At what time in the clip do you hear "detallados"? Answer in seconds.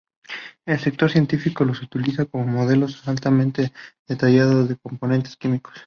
4.07-4.67